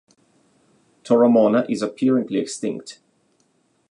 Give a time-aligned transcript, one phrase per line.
[1.03, 3.01] Toromona is apparently extinct.